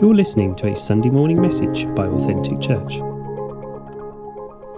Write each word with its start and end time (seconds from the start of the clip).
You're 0.00 0.14
listening 0.14 0.56
to 0.56 0.68
a 0.68 0.74
Sunday 0.74 1.10
morning 1.10 1.38
message 1.38 1.84
by 1.94 2.06
Authentic 2.06 2.58
Church. 2.58 2.94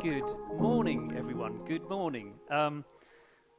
Good 0.02 0.25
morning, 0.58 1.14
everyone. 1.17 1.64
Good 1.64 1.89
morning. 1.89 2.34
Um, 2.50 2.84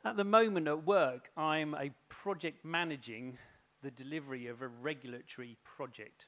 at 0.03 0.17
the 0.17 0.25
moment 0.25 0.67
at 0.67 0.85
work, 0.85 1.29
I'm 1.37 1.73
a 1.75 1.89
project 2.09 2.65
managing 2.65 3.37
the 3.81 3.91
delivery 3.91 4.47
of 4.47 4.61
a 4.61 4.67
regulatory 4.67 5.55
project. 5.63 6.25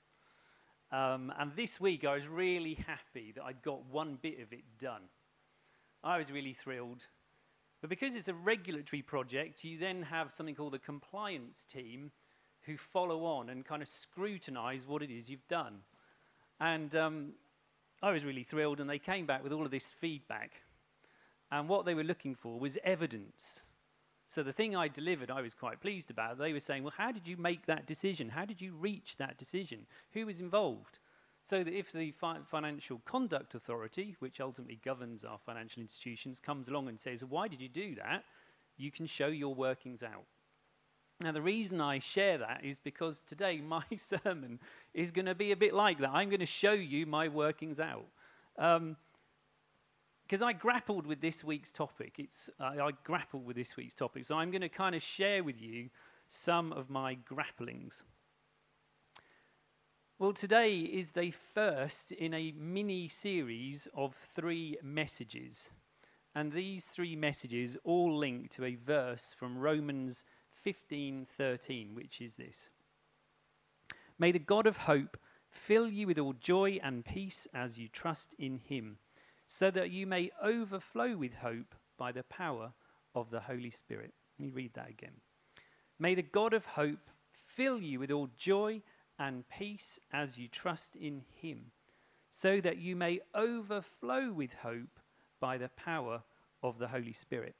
Um, 0.93 1.33
and 1.37 1.53
this 1.53 1.81
week, 1.81 2.05
I 2.05 2.15
was 2.15 2.29
really 2.29 2.75
happy 2.87 3.33
that 3.35 3.43
I'd 3.43 3.61
got 3.61 3.85
one 3.87 4.17
bit 4.21 4.39
of 4.39 4.53
it 4.53 4.63
done. 4.79 5.01
I 6.01 6.17
was 6.17 6.31
really 6.31 6.53
thrilled. 6.53 7.07
But 7.81 7.89
because 7.89 8.15
it's 8.15 8.29
a 8.29 8.33
regulatory 8.33 9.01
project, 9.01 9.65
you 9.65 9.79
then 9.79 10.01
have 10.03 10.31
something 10.31 10.55
called 10.55 10.75
a 10.75 10.79
compliance 10.79 11.65
team 11.65 12.11
who 12.65 12.77
follow 12.77 13.25
on 13.25 13.49
and 13.49 13.65
kind 13.65 13.81
of 13.81 13.87
scrutinize 13.87 14.87
what 14.87 15.01
it 15.01 15.11
is 15.11 15.29
you've 15.29 15.47
done. 15.47 15.79
And 16.59 16.95
um, 16.95 17.33
I 18.01 18.11
was 18.11 18.25
really 18.25 18.43
thrilled, 18.43 18.79
and 18.79 18.89
they 18.89 18.99
came 18.99 19.25
back 19.25 19.43
with 19.43 19.51
all 19.51 19.65
of 19.65 19.71
this 19.71 19.91
feedback. 19.91 20.51
And 21.51 21.69
what 21.69 21.85
they 21.85 21.93
were 21.93 22.03
looking 22.03 22.35
for 22.35 22.59
was 22.59 22.77
evidence. 22.83 23.61
So 24.27 24.41
the 24.41 24.51
thing 24.51 24.75
I 24.75 24.87
delivered, 24.87 25.29
I 25.29 25.41
was 25.41 25.53
quite 25.53 25.79
pleased 25.79 26.09
about. 26.09 26.37
They 26.37 26.53
were 26.53 26.59
saying, 26.59 26.83
Well, 26.83 26.93
how 26.97 27.11
did 27.11 27.27
you 27.27 27.37
make 27.37 27.65
that 27.67 27.85
decision? 27.85 28.29
How 28.29 28.45
did 28.45 28.59
you 28.59 28.73
reach 28.73 29.15
that 29.17 29.37
decision? 29.37 29.85
Who 30.13 30.25
was 30.25 30.39
involved? 30.39 30.99
So 31.43 31.63
that 31.63 31.73
if 31.73 31.91
the 31.91 32.11
fi- 32.11 32.39
Financial 32.49 32.99
Conduct 33.05 33.53
Authority, 33.53 34.15
which 34.19 34.41
ultimately 34.41 34.79
governs 34.83 35.23
our 35.23 35.37
financial 35.37 35.81
institutions, 35.81 36.39
comes 36.39 36.67
along 36.67 36.87
and 36.87 36.99
says, 36.99 37.23
Why 37.23 37.47
did 37.47 37.61
you 37.61 37.69
do 37.69 37.93
that? 37.95 38.23
you 38.77 38.91
can 38.91 39.05
show 39.05 39.27
your 39.27 39.53
workings 39.53 40.03
out. 40.03 40.25
Now, 41.21 41.31
the 41.31 41.41
reason 41.41 41.79
I 41.79 41.99
share 41.99 42.37
that 42.39 42.61
is 42.63 42.77
because 42.79 43.23
today 43.23 43.61
my 43.61 43.83
sermon 43.97 44.59
is 44.93 45.11
going 45.11 45.27
to 45.27 45.35
be 45.35 45.53
a 45.53 45.55
bit 45.55 45.73
like 45.73 45.99
that. 45.99 46.09
I'm 46.09 46.29
going 46.29 46.41
to 46.41 46.45
show 46.45 46.73
you 46.73 47.05
my 47.05 47.29
workings 47.29 47.79
out. 47.79 48.05
Because 48.57 50.41
um, 50.41 50.47
I 50.47 50.51
grappled 50.51 51.07
with 51.07 51.21
this 51.21 51.43
week's 51.43 51.71
topic. 51.71 52.15
It's, 52.17 52.49
uh, 52.59 52.83
I 52.83 52.91
grappled 53.05 53.45
with 53.45 53.55
this 53.55 53.77
week's 53.77 53.95
topic. 53.95 54.25
So 54.25 54.35
I'm 54.35 54.51
going 54.51 54.61
to 54.61 54.69
kind 54.69 54.93
of 54.93 55.01
share 55.01 55.43
with 55.43 55.61
you 55.61 55.89
some 56.27 56.73
of 56.73 56.89
my 56.89 57.17
grapplings. 57.31 58.03
Well, 60.19 60.33
today 60.33 60.79
is 60.79 61.11
the 61.11 61.31
first 61.53 62.11
in 62.11 62.33
a 62.33 62.53
mini 62.57 63.07
series 63.07 63.87
of 63.93 64.15
three 64.35 64.77
messages. 64.83 65.69
And 66.35 66.51
these 66.51 66.85
three 66.85 67.15
messages 67.15 67.77
all 67.85 68.17
link 68.17 68.49
to 68.51 68.65
a 68.65 68.75
verse 68.75 69.33
from 69.37 69.57
Romans 69.57 70.25
15:13, 70.65 71.93
which 71.93 72.21
is 72.21 72.35
this. 72.35 72.69
May 74.17 74.31
the 74.31 74.39
God 74.39 74.65
of 74.65 74.77
hope 74.77 75.17
fill 75.49 75.87
you 75.87 76.07
with 76.07 76.17
all 76.17 76.33
joy 76.33 76.79
and 76.81 77.05
peace 77.05 77.47
as 77.53 77.77
you 77.77 77.87
trust 77.87 78.33
in 78.39 78.57
him, 78.57 78.97
so 79.47 79.69
that 79.71 79.91
you 79.91 80.07
may 80.07 80.31
overflow 80.41 81.15
with 81.15 81.33
hope 81.33 81.75
by 81.97 82.11
the 82.11 82.23
power 82.23 82.73
of 83.13 83.29
the 83.29 83.39
Holy 83.39 83.71
Spirit. 83.71 84.13
Let 84.39 84.45
me 84.45 84.51
read 84.51 84.73
that 84.73 84.89
again. 84.89 85.21
May 85.99 86.15
the 86.15 86.23
God 86.23 86.53
of 86.53 86.65
hope 86.65 87.09
fill 87.45 87.79
you 87.79 87.99
with 87.99 88.11
all 88.11 88.29
joy 88.37 88.81
and 89.19 89.47
peace 89.47 89.99
as 90.11 90.37
you 90.37 90.47
trust 90.47 90.95
in 90.95 91.23
him, 91.41 91.71
so 92.29 92.59
that 92.61 92.77
you 92.77 92.95
may 92.95 93.21
overflow 93.33 94.31
with 94.31 94.51
hope 94.53 94.99
by 95.39 95.57
the 95.57 95.69
power 95.69 96.21
of 96.63 96.79
the 96.79 96.87
Holy 96.87 97.13
Spirit. 97.13 97.55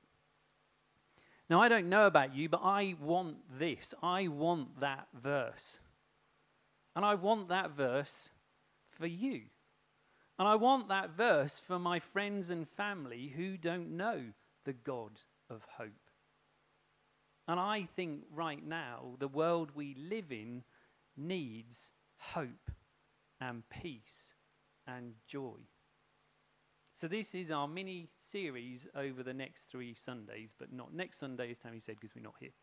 Now, 1.50 1.62
I 1.62 1.70
don't 1.70 1.90
know 1.90 2.08
about 2.08 2.36
you, 2.36 2.50
but 2.50 2.62
I 2.64 2.96
want 3.00 3.38
this. 3.60 3.94
I 4.02 4.28
want 4.28 4.80
that 4.80 5.08
verse. 5.14 5.80
And 6.96 7.06
I 7.06 7.16
want 7.16 7.50
that 7.50 7.72
verse 7.72 8.30
for 8.98 9.06
you. 9.06 9.42
And 10.40 10.48
I 10.48 10.56
want 10.56 10.90
that 10.90 11.12
verse 11.12 11.62
for 11.66 11.78
my 11.78 12.00
friends 12.00 12.50
and 12.50 12.68
family 12.70 13.32
who 13.36 13.58
don't 13.58 13.96
know 13.96 14.22
the 14.66 14.74
God 14.74 15.12
of 15.50 15.62
hope. 15.78 15.90
And 17.48 17.60
I 17.60 17.88
think 17.96 18.24
right 18.34 18.66
now, 18.66 19.16
the 19.20 19.28
world 19.28 19.70
we 19.76 19.96
live 20.10 20.32
in 20.32 20.64
needs 21.16 21.92
hope 22.18 22.72
and 23.40 23.64
peace 23.70 24.34
and 24.88 25.14
joy. 25.28 25.60
So, 26.96 27.10
this 27.10 27.36
is 27.36 27.52
our 27.52 27.68
mini 27.68 28.08
series 28.22 28.88
over 28.96 29.22
the 29.22 29.34
next 29.34 29.66
three 29.66 29.94
Sundays, 29.94 30.52
but 30.58 30.72
not 30.72 30.94
next 30.94 31.20
Sunday, 31.20 31.52
as 31.52 31.58
Tammy 31.58 31.82
said, 31.82 31.98
because 32.00 32.16
we're 32.16 32.22
not 32.22 32.36
here. 32.40 32.54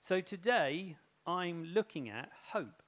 So, 0.00 0.22
today 0.22 0.96
I'm 1.26 1.62
looking 1.74 2.08
at 2.08 2.30
hope. 2.52 2.82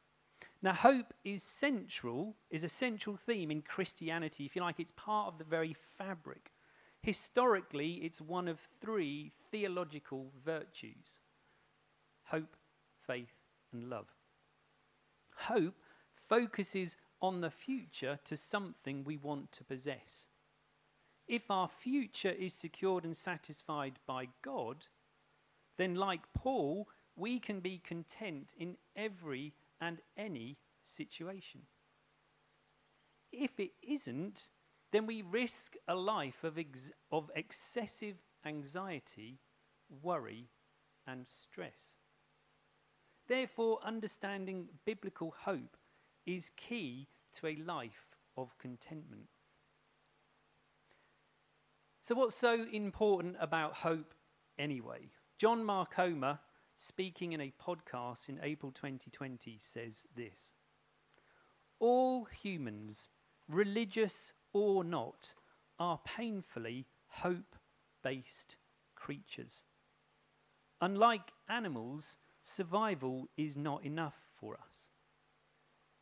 Now, 0.62 0.72
hope 0.72 1.12
is 1.26 1.42
central, 1.42 2.36
is 2.48 2.64
a 2.64 2.70
central 2.70 3.18
theme 3.18 3.50
in 3.50 3.60
Christianity. 3.60 4.46
If 4.46 4.56
you 4.56 4.62
like, 4.62 4.80
it's 4.80 4.94
part 4.96 5.28
of 5.28 5.36
the 5.36 5.44
very 5.44 5.76
fabric. 5.98 6.52
Historically, 7.02 7.96
it's 7.96 8.22
one 8.22 8.48
of 8.48 8.58
three 8.80 9.32
theological 9.50 10.32
virtues 10.42 11.18
hope, 12.24 12.56
faith, 13.06 13.34
and 13.74 13.90
love. 13.90 14.08
Hope 15.36 15.74
focuses 16.30 16.96
on 17.20 17.42
the 17.42 17.50
future 17.50 18.18
to 18.24 18.38
something 18.38 19.04
we 19.04 19.18
want 19.18 19.52
to 19.52 19.64
possess 19.64 20.28
if 21.28 21.50
our 21.50 21.68
future 21.68 22.30
is 22.30 22.54
secured 22.54 23.04
and 23.04 23.16
satisfied 23.16 23.98
by 24.06 24.28
God, 24.42 24.86
then, 25.76 25.94
like 25.94 26.32
Paul, 26.34 26.88
we 27.16 27.38
can 27.38 27.60
be 27.60 27.78
content 27.78 28.54
in 28.58 28.76
every 28.96 29.52
and 29.80 29.98
any 30.16 30.56
situation. 30.82 31.60
If 33.30 33.60
it 33.60 33.72
isn't, 33.82 34.48
then 34.90 35.06
we 35.06 35.22
risk 35.22 35.74
a 35.86 35.94
life 35.94 36.42
of, 36.44 36.58
ex- 36.58 36.90
of 37.12 37.30
excessive 37.36 38.16
anxiety, 38.44 39.38
worry, 40.02 40.48
and 41.06 41.28
stress. 41.28 41.98
Therefore, 43.28 43.78
understanding 43.84 44.68
biblical 44.86 45.34
hope 45.38 45.76
is 46.24 46.50
key 46.56 47.08
to 47.34 47.48
a 47.48 47.56
life 47.56 48.16
of 48.36 48.56
contentment. 48.58 49.28
So, 52.08 52.14
what's 52.14 52.36
so 52.36 52.64
important 52.72 53.36
about 53.38 53.74
hope 53.74 54.14
anyway? 54.58 55.10
John 55.36 55.62
Mark 55.62 55.92
Comer, 55.92 56.38
speaking 56.74 57.34
in 57.34 57.42
a 57.42 57.52
podcast 57.62 58.30
in 58.30 58.40
April 58.42 58.72
2020, 58.72 59.58
says 59.60 60.06
this 60.16 60.54
All 61.80 62.24
humans, 62.24 63.10
religious 63.46 64.32
or 64.54 64.84
not, 64.84 65.34
are 65.78 66.00
painfully 66.02 66.86
hope 67.08 67.54
based 68.02 68.56
creatures. 68.94 69.64
Unlike 70.80 71.30
animals, 71.50 72.16
survival 72.40 73.28
is 73.36 73.54
not 73.54 73.84
enough 73.84 74.16
for 74.40 74.54
us. 74.54 74.88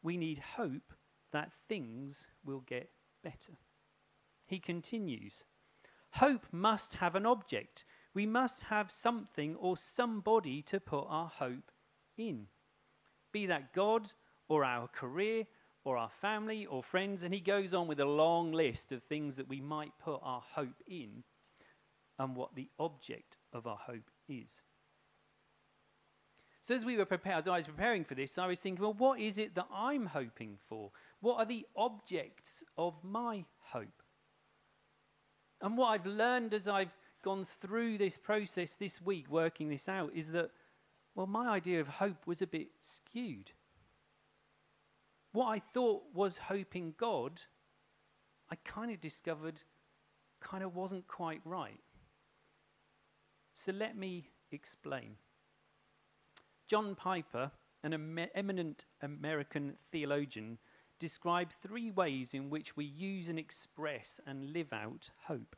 We 0.04 0.16
need 0.16 0.38
hope 0.38 0.92
that 1.32 1.50
things 1.68 2.28
will 2.44 2.60
get 2.60 2.90
better. 3.24 3.58
He 4.46 4.60
continues 4.60 5.42
Hope 6.16 6.46
must 6.50 6.94
have 6.94 7.14
an 7.14 7.26
object. 7.26 7.84
We 8.14 8.24
must 8.24 8.62
have 8.62 8.90
something 8.90 9.54
or 9.56 9.76
somebody 9.76 10.62
to 10.62 10.80
put 10.80 11.04
our 11.10 11.28
hope 11.28 11.70
in. 12.16 12.46
Be 13.32 13.44
that 13.44 13.74
God 13.74 14.10
or 14.48 14.64
our 14.64 14.88
career 14.88 15.44
or 15.84 15.98
our 15.98 16.08
family 16.22 16.64
or 16.64 16.82
friends. 16.82 17.22
And 17.22 17.34
he 17.34 17.40
goes 17.40 17.74
on 17.74 17.86
with 17.86 18.00
a 18.00 18.06
long 18.06 18.52
list 18.52 18.92
of 18.92 19.02
things 19.02 19.36
that 19.36 19.46
we 19.46 19.60
might 19.60 19.92
put 20.02 20.20
our 20.22 20.42
hope 20.54 20.82
in 20.88 21.22
and 22.18 22.34
what 22.34 22.54
the 22.54 22.70
object 22.78 23.36
of 23.52 23.66
our 23.66 23.78
hope 23.78 24.10
is. 24.26 24.62
So, 26.62 26.74
as 26.74 26.86
we 26.86 26.96
were 26.96 27.04
prepared, 27.04 27.40
as 27.40 27.48
I 27.48 27.58
was 27.58 27.66
preparing 27.66 28.04
for 28.04 28.14
this, 28.14 28.38
I 28.38 28.46
was 28.46 28.58
thinking, 28.58 28.82
well, 28.82 28.94
what 28.94 29.20
is 29.20 29.36
it 29.36 29.54
that 29.54 29.68
I'm 29.70 30.06
hoping 30.06 30.56
for? 30.66 30.92
What 31.20 31.36
are 31.36 31.44
the 31.44 31.66
objects 31.76 32.64
of 32.78 32.94
my 33.04 33.44
hope? 33.58 34.02
And 35.60 35.76
what 35.76 35.88
I've 35.88 36.06
learned 36.06 36.54
as 36.54 36.68
I've 36.68 36.94
gone 37.22 37.44
through 37.44 37.98
this 37.98 38.16
process 38.16 38.76
this 38.76 39.00
week, 39.00 39.30
working 39.30 39.68
this 39.68 39.88
out, 39.88 40.12
is 40.14 40.30
that, 40.30 40.50
well, 41.14 41.26
my 41.26 41.48
idea 41.48 41.80
of 41.80 41.88
hope 41.88 42.26
was 42.26 42.42
a 42.42 42.46
bit 42.46 42.68
skewed. 42.80 43.50
What 45.32 45.46
I 45.46 45.62
thought 45.74 46.04
was 46.14 46.36
hoping 46.36 46.94
God, 46.98 47.42
I 48.50 48.56
kind 48.64 48.90
of 48.90 49.00
discovered 49.00 49.62
kind 50.40 50.62
of 50.62 50.76
wasn't 50.76 51.06
quite 51.08 51.40
right. 51.44 51.80
So 53.54 53.72
let 53.72 53.96
me 53.96 54.28
explain. 54.52 55.16
John 56.68 56.94
Piper, 56.94 57.50
an 57.82 57.94
em- 57.94 58.28
eminent 58.34 58.84
American 59.02 59.76
theologian, 59.90 60.58
describe 60.98 61.50
three 61.62 61.90
ways 61.90 62.34
in 62.34 62.50
which 62.50 62.76
we 62.76 62.84
use 62.84 63.28
and 63.28 63.38
express 63.38 64.20
and 64.26 64.52
live 64.52 64.72
out 64.72 65.10
hope. 65.26 65.56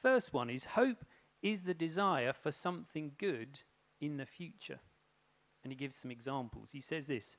First 0.00 0.32
one 0.32 0.50
is 0.50 0.64
hope 0.64 1.04
is 1.42 1.62
the 1.62 1.74
desire 1.74 2.32
for 2.32 2.52
something 2.52 3.12
good 3.18 3.60
in 4.00 4.16
the 4.16 4.26
future. 4.26 4.80
And 5.62 5.72
he 5.72 5.76
gives 5.76 5.96
some 5.96 6.10
examples. 6.10 6.70
He 6.72 6.80
says 6.80 7.06
this 7.06 7.36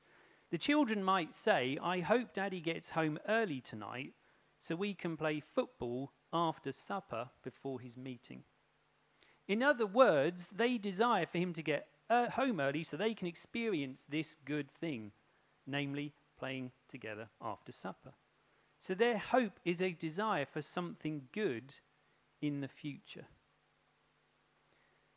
The 0.50 0.58
children 0.58 1.02
might 1.02 1.34
say, 1.34 1.78
I 1.82 2.00
hope 2.00 2.32
daddy 2.32 2.60
gets 2.60 2.90
home 2.90 3.18
early 3.28 3.60
tonight 3.60 4.12
so 4.60 4.76
we 4.76 4.94
can 4.94 5.16
play 5.16 5.40
football 5.40 6.12
after 6.32 6.72
supper 6.72 7.28
before 7.42 7.80
his 7.80 7.96
meeting. 7.96 8.44
In 9.48 9.62
other 9.62 9.86
words, 9.86 10.48
they 10.48 10.78
desire 10.78 11.26
for 11.26 11.38
him 11.38 11.52
to 11.54 11.62
get 11.62 11.88
uh, 12.08 12.30
home 12.30 12.60
early 12.60 12.84
so 12.84 12.96
they 12.96 13.14
can 13.14 13.26
experience 13.26 14.06
this 14.08 14.36
good 14.44 14.70
thing, 14.70 15.10
namely 15.66 16.12
playing 16.42 16.72
together 16.88 17.28
after 17.40 17.70
supper. 17.70 18.12
So 18.80 18.94
their 18.94 19.16
hope 19.16 19.60
is 19.64 19.80
a 19.80 19.92
desire 19.92 20.44
for 20.44 20.60
something 20.60 21.22
good 21.30 21.72
in 22.40 22.60
the 22.60 22.66
future. 22.66 23.26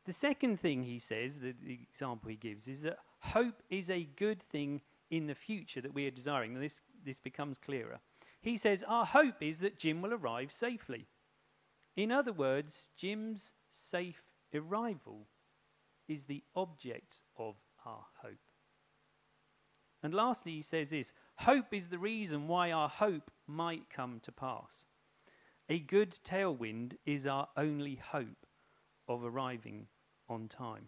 The 0.05 0.13
second 0.13 0.59
thing 0.59 0.83
he 0.83 0.99
says, 0.99 1.39
the, 1.39 1.55
the, 1.63 1.79
example 1.91 2.29
he 2.29 2.35
gives, 2.35 2.67
is 2.67 2.83
that 2.83 2.99
hope 3.21 3.63
is 3.71 3.89
a 3.89 4.07
good 4.17 4.43
thing 4.51 4.81
in 5.09 5.25
the 5.25 5.33
future 5.33 5.81
that 5.81 5.95
we 5.95 6.05
are 6.05 6.11
desiring. 6.11 6.59
This, 6.59 6.83
this 7.03 7.19
becomes 7.19 7.57
clearer. 7.57 7.99
He 8.39 8.55
says, 8.55 8.83
Our 8.87 9.05
hope 9.05 9.41
is 9.41 9.61
that 9.61 9.79
Jim 9.79 10.03
will 10.03 10.13
arrive 10.13 10.53
safely. 10.53 11.07
In 11.95 12.11
other 12.11 12.33
words, 12.33 12.91
Jim's 12.95 13.51
safe 13.71 14.21
arrival 14.53 15.25
is 16.07 16.25
the 16.25 16.43
object 16.55 17.23
of 17.35 17.55
our 17.83 18.05
hope. 18.21 18.44
And 20.05 20.13
lastly, 20.13 20.51
he 20.51 20.61
says 20.61 20.91
this 20.91 21.13
hope 21.33 21.73
is 21.73 21.89
the 21.89 21.97
reason 21.97 22.47
why 22.47 22.71
our 22.71 22.87
hope 22.87 23.31
might 23.47 23.89
come 23.89 24.19
to 24.21 24.31
pass. 24.31 24.85
A 25.67 25.79
good 25.79 26.11
tailwind 26.23 26.93
is 27.07 27.25
our 27.25 27.47
only 27.57 27.95
hope 27.95 28.45
of 29.07 29.25
arriving 29.25 29.87
on 30.29 30.47
time. 30.47 30.87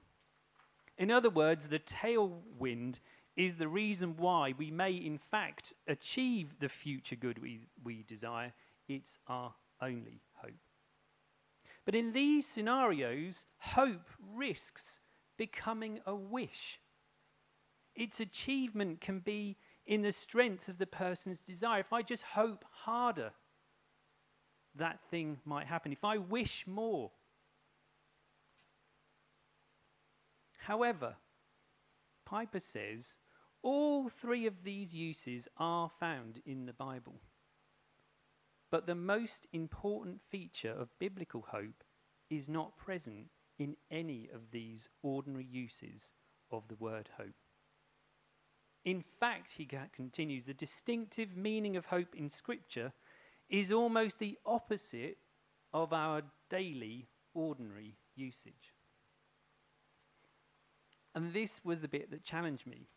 In 0.99 1.09
other 1.09 1.31
words, 1.31 1.67
the 1.67 1.79
tailwind 1.79 2.99
is 3.35 3.55
the 3.55 3.67
reason 3.67 4.15
why 4.17 4.53
we 4.55 4.69
may, 4.69 4.91
in 4.91 5.17
fact, 5.17 5.73
achieve 5.87 6.53
the 6.59 6.69
future 6.69 7.15
good 7.15 7.41
we, 7.41 7.61
we 7.83 8.03
desire. 8.03 8.53
It's 8.87 9.17
our 9.27 9.51
only 9.81 10.21
hope. 10.35 10.51
But 11.85 11.95
in 11.95 12.11
these 12.11 12.45
scenarios, 12.45 13.47
hope 13.57 14.11
risks 14.35 14.99
becoming 15.37 16.01
a 16.05 16.13
wish. 16.13 16.79
Its 17.97 18.19
achievement 18.19 19.01
can 19.01 19.19
be 19.19 19.57
in 19.87 20.03
the 20.03 20.11
strength 20.11 20.69
of 20.69 20.77
the 20.77 20.85
person's 20.85 21.41
desire. 21.41 21.79
If 21.79 21.91
I 21.91 22.03
just 22.03 22.21
hope 22.21 22.63
harder, 22.71 23.31
that 24.75 24.99
thing 25.09 25.39
might 25.43 25.65
happen. 25.65 25.91
If 25.91 26.05
I 26.05 26.17
wish 26.17 26.65
more. 26.67 27.11
However, 30.59 31.15
Piper 32.23 32.59
says 32.59 33.15
all 33.63 34.09
three 34.09 34.45
of 34.45 34.63
these 34.63 34.93
uses 34.93 35.47
are 35.57 35.89
found 35.99 36.41
in 36.45 36.67
the 36.67 36.73
Bible. 36.73 37.19
But 38.69 38.85
the 38.85 38.95
most 38.95 39.47
important 39.53 40.21
feature 40.29 40.71
of 40.71 40.99
biblical 40.99 41.45
hope 41.49 41.83
is 42.29 42.47
not 42.47 42.77
present 42.77 43.31
in 43.57 43.75
any 43.89 44.29
of 44.31 44.51
these 44.51 44.87
ordinary 45.01 45.47
uses 45.49 46.13
of 46.51 46.67
the 46.67 46.75
word 46.75 47.09
hope. 47.17 47.33
In 48.87 49.03
fact, 49.19 49.51
he 49.51 49.67
continues, 49.93 50.45
the 50.45 50.53
distinctive 50.53 51.35
meaning 51.35 51.75
of 51.75 51.85
hope 51.85 52.15
in 52.15 52.29
Scripture 52.29 52.93
is 53.49 53.69
almost 53.69 54.17
the 54.17 54.37
opposite 54.45 55.17
of 55.73 55.91
our 55.91 56.21
daily, 56.49 57.09
ordinary 57.33 57.97
usage. 58.15 58.71
And 61.13 61.33
this 61.33 61.59
was 61.65 61.81
the 61.81 61.89
bit 61.89 62.11
that 62.11 62.23
challenged 62.23 62.65
me. 62.65 62.87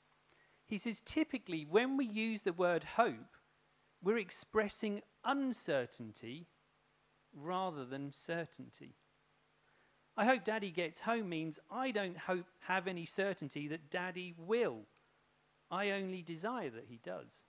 He 0.64 0.78
says, 0.78 1.02
typically, 1.04 1.66
when 1.68 1.96
we 1.96 2.06
use 2.06 2.42
the 2.42 2.52
word 2.52 2.84
hope, 2.84 3.36
we're 4.00 4.18
expressing 4.18 5.02
uncertainty 5.24 6.46
rather 7.34 7.84
than 7.84 8.12
certainty. 8.12 8.94
I 10.16 10.24
hope 10.24 10.44
daddy 10.44 10.70
gets 10.70 11.00
home 11.00 11.28
means 11.28 11.58
I 11.68 11.90
don't 11.90 12.16
hope 12.16 12.46
have 12.60 12.86
any 12.86 13.06
certainty 13.06 13.66
that 13.66 13.90
daddy 13.90 14.36
will. 14.38 14.82
I 15.70 15.90
only 15.90 16.22
desire 16.22 16.70
that 16.70 16.86
he 16.88 16.98
does. 17.04 17.44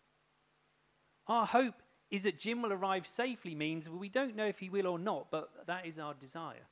Our 1.28 1.46
hope 1.46 1.82
is 2.10 2.24
that 2.24 2.40
Jim 2.40 2.62
will 2.62 2.74
arrive 2.74 3.08
safely 3.08 3.56
means 3.56 3.90
we 3.90 4.10
don't 4.10 4.36
know 4.36 4.46
if 4.46 4.60
he 4.60 4.70
will 4.70 4.88
or 4.88 5.00
not, 5.00 5.32
but 5.32 5.66
that 5.66 5.86
is 5.86 5.98
our 5.98 6.14
desire. 6.14 6.68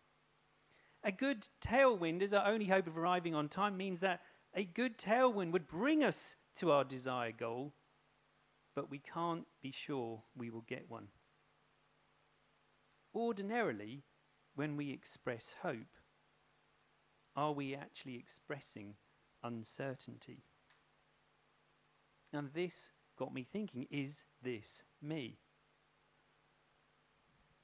A 1.04 1.12
good 1.12 1.48
tailwind 1.62 2.22
is 2.22 2.34
our 2.34 2.46
only 2.46 2.66
hope 2.66 2.88
of 2.88 2.98
arriving 2.98 3.34
on 3.34 3.48
time 3.48 3.78
means 3.78 4.02
that 4.02 4.22
a 4.54 4.66
good 4.66 4.98
tailwind 4.98 5.52
would 5.54 5.68
bring 5.68 6.04
us 6.04 6.36
to 6.58 6.72
our 6.72 6.84
desired 6.84 7.38
goal, 7.38 7.74
but 8.76 8.92
we 8.92 9.00
can't 9.00 9.46
be 9.62 9.72
sure 9.72 10.22
we 10.36 10.50
will 10.50 10.66
get 10.68 10.90
one. 10.90 11.08
Ordinarily, 13.16 14.04
when 14.56 14.76
we 14.76 14.92
express 14.92 15.56
hope, 15.62 15.96
are 17.36 17.54
we 17.54 17.76
actually 17.76 18.18
expressing 18.18 18.96
uncertainty? 19.42 20.44
And 22.34 22.50
this 22.54 22.92
got 23.18 23.34
me 23.34 23.46
thinking 23.52 23.88
is 23.90 24.26
this 24.42 24.84
me? 25.02 25.38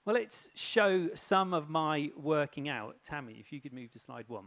Well, 0.05 0.15
let's 0.15 0.49
show 0.53 1.09
some 1.15 1.53
of 1.53 1.69
my 1.69 2.11
working 2.15 2.69
out. 2.69 2.97
Tammy, 3.03 3.37
if 3.39 3.51
you 3.51 3.59
could 3.59 3.73
move 3.73 3.91
to 3.93 3.99
slide 3.99 4.25
one. 4.27 4.45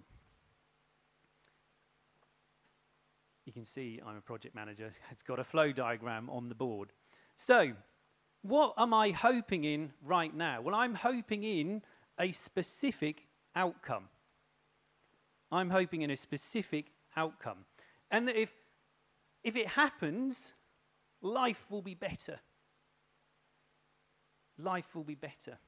You 3.44 3.52
can 3.52 3.64
see 3.64 4.00
I'm 4.06 4.16
a 4.16 4.20
project 4.20 4.54
manager. 4.54 4.92
It's 5.10 5.22
got 5.22 5.38
a 5.38 5.44
flow 5.44 5.72
diagram 5.72 6.30
on 6.30 6.48
the 6.48 6.54
board. 6.54 6.92
So, 7.34 7.72
what 8.42 8.74
am 8.78 8.94
I 8.94 9.10
hoping 9.10 9.64
in 9.64 9.90
right 10.04 10.34
now? 10.34 10.60
Well, 10.60 10.74
I'm 10.74 10.94
hoping 10.94 11.42
in 11.42 11.82
a 12.20 12.30
specific 12.32 13.22
outcome. 13.56 14.04
I'm 15.50 15.70
hoping 15.70 16.02
in 16.02 16.10
a 16.10 16.16
specific 16.16 16.86
outcome. 17.16 17.64
And 18.10 18.28
that 18.28 18.36
if, 18.36 18.50
if 19.44 19.56
it 19.56 19.68
happens, 19.68 20.54
life 21.22 21.64
will 21.70 21.82
be 21.82 21.94
better. 21.94 22.38
Life 24.58 24.94
will 24.94 25.04
be 25.04 25.14
better. 25.14 25.58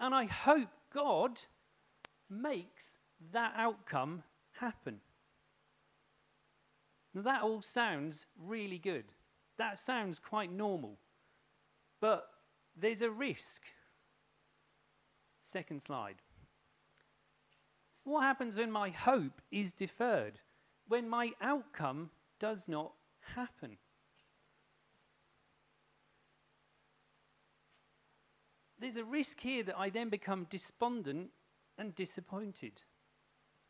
And 0.00 0.14
I 0.14 0.24
hope 0.24 0.68
God 0.92 1.40
makes 2.28 2.98
that 3.32 3.52
outcome 3.56 4.22
happen. 4.52 5.00
Now, 7.14 7.22
that 7.22 7.42
all 7.42 7.62
sounds 7.62 8.26
really 8.38 8.78
good. 8.78 9.04
That 9.56 9.78
sounds 9.78 10.18
quite 10.18 10.52
normal. 10.52 10.98
But 12.00 12.28
there's 12.76 13.02
a 13.02 13.10
risk. 13.10 13.62
Second 15.40 15.82
slide. 15.82 16.16
What 18.04 18.22
happens 18.22 18.56
when 18.56 18.70
my 18.70 18.90
hope 18.90 19.40
is 19.50 19.72
deferred? 19.72 20.38
When 20.86 21.08
my 21.08 21.32
outcome 21.40 22.10
does 22.38 22.68
not 22.68 22.92
happen? 23.34 23.76
There's 28.80 28.96
a 28.96 29.04
risk 29.04 29.40
here 29.40 29.64
that 29.64 29.78
I 29.78 29.90
then 29.90 30.08
become 30.08 30.46
despondent 30.50 31.30
and 31.76 31.94
disappointed. 31.94 32.82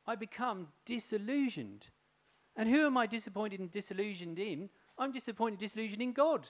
I 0.06 0.16
become 0.16 0.68
disillusioned 0.84 1.87
and 2.58 2.68
who 2.68 2.84
am 2.84 2.96
I 2.96 3.06
disappointed 3.06 3.60
and 3.60 3.70
disillusioned 3.70 4.40
in? 4.40 4.68
I'm 4.98 5.12
disappointed, 5.12 5.60
disillusioned 5.60 6.02
in 6.02 6.12
God. 6.12 6.44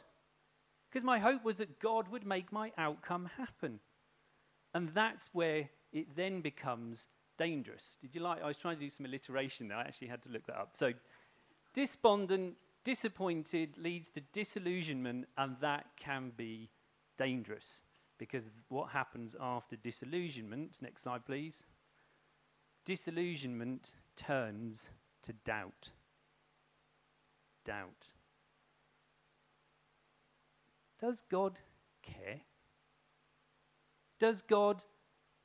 Because 0.91 1.05
my 1.05 1.19
hope 1.19 1.45
was 1.45 1.59
that 1.59 1.81
God 1.81 2.09
would 2.09 2.25
make 2.25 2.51
my 2.51 2.73
outcome 2.79 3.29
happen. 3.37 3.79
And 4.73 4.89
that's 4.95 5.29
where 5.35 5.69
it 5.93 6.17
then 6.17 6.41
becomes 6.41 7.09
dangerous. 7.39 7.99
Did 8.01 8.15
you 8.15 8.23
like? 8.23 8.43
I 8.43 8.47
was 8.47 8.57
trying 8.57 8.77
to 8.77 8.81
do 8.81 8.91
some 8.91 9.05
alliteration 9.05 9.69
there. 9.69 9.77
I 9.77 9.83
actually 9.83 10.09
had 10.09 10.23
to 10.23 10.31
look 10.31 10.47
that 10.47 10.57
up. 10.57 10.71
So, 10.73 10.93
despondent, 11.79 12.57
disappointed 12.83 13.79
leads 13.79 14.11
to 14.11 14.21
disillusionment, 14.33 15.27
and 15.37 15.55
that 15.61 15.87
can 15.97 16.33
be 16.37 16.69
dangerous. 17.17 17.83
Because 18.19 18.47
what 18.69 18.91
happens 18.91 19.37
after 19.41 19.77
disillusionment, 19.77 20.79
next 20.83 21.03
slide 21.03 21.25
please, 21.25 21.67
disillusionment 22.85 23.93
turns 24.17 24.91
to 25.23 25.33
doubt 25.45 25.91
doubt. 27.69 28.09
Does 31.01 31.23
God 31.31 31.59
care? 32.03 32.41
Does 34.19 34.41
God 34.41 34.85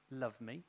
love 0.10 0.40
me? 0.40 0.64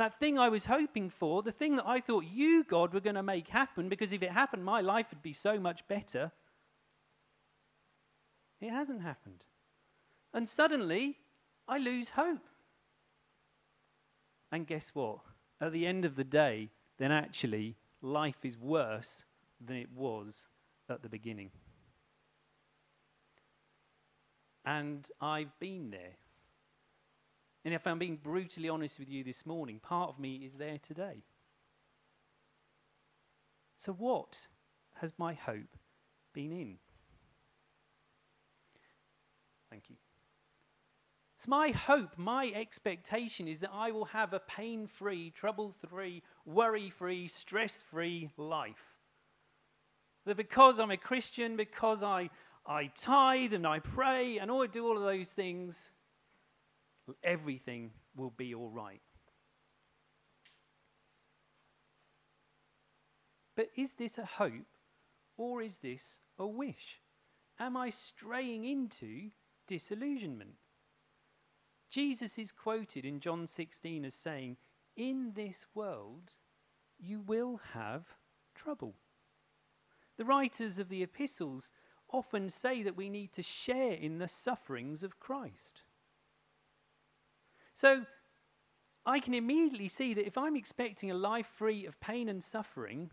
That 0.00 0.18
thing 0.18 0.38
I 0.38 0.48
was 0.48 0.64
hoping 0.64 1.10
for, 1.10 1.42
the 1.42 1.52
thing 1.52 1.76
that 1.76 1.86
I 1.86 2.00
thought 2.00 2.24
you, 2.24 2.64
God, 2.64 2.94
were 2.94 3.00
going 3.00 3.16
to 3.16 3.22
make 3.22 3.48
happen, 3.48 3.90
because 3.90 4.12
if 4.12 4.22
it 4.22 4.30
happened, 4.30 4.64
my 4.64 4.80
life 4.80 5.08
would 5.10 5.20
be 5.20 5.34
so 5.34 5.60
much 5.60 5.86
better. 5.88 6.32
It 8.62 8.70
hasn't 8.70 9.02
happened. 9.02 9.44
And 10.32 10.48
suddenly, 10.48 11.18
I 11.68 11.76
lose 11.76 12.08
hope. 12.08 12.46
And 14.50 14.66
guess 14.66 14.90
what? 14.94 15.18
At 15.60 15.72
the 15.72 15.86
end 15.86 16.06
of 16.06 16.16
the 16.16 16.24
day, 16.24 16.70
then 16.96 17.12
actually, 17.12 17.76
life 18.00 18.42
is 18.42 18.56
worse 18.56 19.24
than 19.62 19.76
it 19.76 19.90
was 19.94 20.46
at 20.88 21.02
the 21.02 21.10
beginning. 21.10 21.50
And 24.64 25.06
I've 25.20 25.52
been 25.60 25.90
there. 25.90 26.16
And 27.64 27.74
if 27.74 27.86
I'm 27.86 27.98
being 27.98 28.16
brutally 28.16 28.68
honest 28.68 28.98
with 28.98 29.08
you 29.08 29.22
this 29.22 29.44
morning, 29.44 29.78
part 29.80 30.08
of 30.08 30.18
me 30.18 30.36
is 30.36 30.54
there 30.54 30.78
today. 30.78 31.22
So, 33.76 33.92
what 33.92 34.46
has 35.00 35.12
my 35.18 35.34
hope 35.34 35.76
been 36.32 36.52
in? 36.52 36.76
Thank 39.70 39.88
you. 39.88 39.96
It's 41.36 41.48
my 41.48 41.70
hope, 41.70 42.18
my 42.18 42.52
expectation 42.54 43.48
is 43.48 43.60
that 43.60 43.70
I 43.72 43.90
will 43.92 44.04
have 44.04 44.34
a 44.34 44.40
pain 44.40 44.86
free, 44.86 45.30
trouble 45.30 45.74
free, 45.88 46.22
worry 46.44 46.90
free, 46.90 47.28
stress 47.28 47.82
free 47.90 48.28
life. 48.36 48.84
That 50.26 50.36
because 50.36 50.78
I'm 50.78 50.90
a 50.90 50.98
Christian, 50.98 51.56
because 51.56 52.02
I, 52.02 52.28
I 52.66 52.90
tithe 52.94 53.54
and 53.54 53.66
I 53.66 53.78
pray 53.78 54.36
and 54.36 54.50
I 54.50 54.66
do 54.66 54.86
all 54.86 54.98
of 54.98 55.02
those 55.02 55.32
things, 55.32 55.90
everything 57.22 57.90
will 58.16 58.32
be 58.36 58.54
all 58.54 58.70
right. 58.70 59.00
But 63.56 63.68
is 63.76 63.94
this 63.94 64.18
a 64.18 64.24
hope 64.24 64.78
or 65.36 65.62
is 65.62 65.78
this 65.78 66.18
a 66.38 66.46
wish? 66.46 67.00
Am 67.58 67.76
I 67.76 67.90
straying 67.90 68.64
into 68.64 69.30
disillusionment? 69.66 70.54
Jesus 71.90 72.38
is 72.38 72.52
quoted 72.52 73.04
in 73.04 73.20
John 73.20 73.46
16 73.46 74.04
as 74.04 74.14
saying, 74.14 74.56
In 74.96 75.32
this 75.34 75.66
world 75.74 76.36
you 76.98 77.20
will 77.20 77.60
have 77.74 78.04
trouble. 78.54 78.94
The 80.16 80.24
writers 80.24 80.78
of 80.78 80.88
the 80.88 81.02
epistles 81.02 81.70
often 82.12 82.50
say 82.50 82.82
that 82.82 82.96
we 82.96 83.08
need 83.08 83.32
to 83.32 83.42
share 83.42 83.92
in 83.92 84.18
the 84.18 84.28
sufferings 84.28 85.02
of 85.02 85.20
Christ. 85.20 85.82
So 87.80 88.04
I 89.06 89.20
can 89.20 89.32
immediately 89.32 89.88
see 89.88 90.12
that 90.12 90.26
if 90.26 90.36
I'm 90.36 90.54
expecting 90.54 91.10
a 91.10 91.14
life 91.14 91.46
free 91.56 91.86
of 91.86 91.98
pain 91.98 92.28
and 92.28 92.44
suffering, 92.44 93.10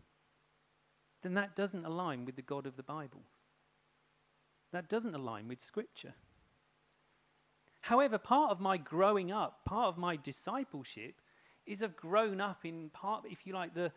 then 1.23 1.35
that 1.35 1.55
doesn't 1.55 1.85
align 1.85 2.25
with 2.25 2.35
the 2.35 2.41
God 2.41 2.65
of 2.65 2.75
the 2.75 2.83
Bible. 2.83 3.21
That 4.73 4.89
doesn't 4.89 5.15
align 5.15 5.47
with 5.47 5.61
Scripture. 5.61 6.13
However, 7.79 8.17
part 8.17 8.51
of 8.51 8.59
my 8.59 8.75
growing 8.75 9.31
up, 9.31 9.63
part 9.63 9.87
of 9.87 9.97
my 9.97 10.17
discipleship, 10.17 11.21
is 11.65 11.81
I've 11.81 11.95
grown 11.95 12.41
up 12.41 12.65
in 12.65 12.89
part, 12.89 13.23
if 13.31 13.47
you 13.47 13.53
like, 13.53 13.73
the, 13.73 13.89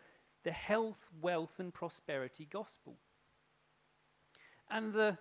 the 0.45 0.51
health, 0.51 1.09
wealth, 1.21 1.59
and 1.59 1.73
prosperity 1.73 2.47
gospel. 2.49 2.95
And 4.69 4.93
the, 4.93 5.17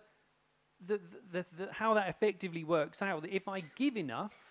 the, 0.87 1.01
the, 1.33 1.45
the, 1.59 1.73
how 1.73 1.95
that 1.95 2.09
effectively 2.09 2.63
works 2.63 3.03
out 3.03 3.23
that 3.23 3.35
if 3.35 3.49
I 3.49 3.65
give 3.75 3.97
enough, 3.97 4.50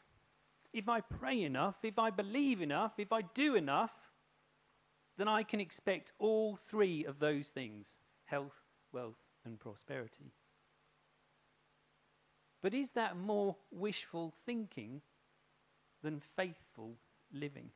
if 0.74 0.88
I 0.88 1.02
pray 1.02 1.44
enough, 1.44 1.76
if 1.84 1.98
I 1.98 2.10
believe 2.10 2.62
enough, 2.62 2.94
if 2.98 3.12
I 3.12 3.22
do 3.22 3.56
enough, 3.56 3.92
then 5.18 5.28
I 5.28 5.44
can 5.44 5.60
expect 5.60 6.14
all 6.20 6.56
three 6.56 7.06
of 7.06 7.20
those 7.20 7.50
things 7.50 7.98
health, 8.26 8.56
wealth, 8.92 9.18
and 9.46 9.60
prosperity. 9.60 10.32
But 12.62 12.74
is 12.74 12.92
that 12.92 13.18
more 13.18 13.56
wishful 13.72 14.34
thinking 14.46 15.02
than 16.04 16.22
faithful 16.36 16.96
living? 17.34 17.72